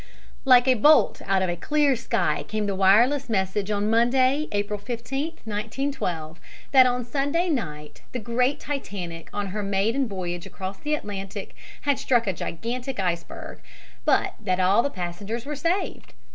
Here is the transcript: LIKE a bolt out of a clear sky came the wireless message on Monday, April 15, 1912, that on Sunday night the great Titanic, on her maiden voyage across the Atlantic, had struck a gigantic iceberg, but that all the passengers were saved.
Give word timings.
LIKE 0.45 0.67
a 0.67 0.73
bolt 0.73 1.21
out 1.27 1.43
of 1.43 1.49
a 1.51 1.55
clear 1.55 1.95
sky 1.95 2.43
came 2.47 2.65
the 2.65 2.73
wireless 2.73 3.29
message 3.29 3.69
on 3.69 3.87
Monday, 3.87 4.47
April 4.51 4.79
15, 4.79 5.25
1912, 5.45 6.39
that 6.71 6.87
on 6.87 7.05
Sunday 7.05 7.49
night 7.49 8.01
the 8.11 8.17
great 8.17 8.59
Titanic, 8.59 9.29
on 9.31 9.49
her 9.49 9.61
maiden 9.61 10.07
voyage 10.07 10.47
across 10.47 10.79
the 10.79 10.95
Atlantic, 10.95 11.55
had 11.81 11.99
struck 11.99 12.25
a 12.25 12.33
gigantic 12.33 12.99
iceberg, 12.99 13.61
but 14.03 14.33
that 14.39 14.59
all 14.59 14.81
the 14.81 14.89
passengers 14.89 15.45
were 15.45 15.55
saved. 15.55 16.15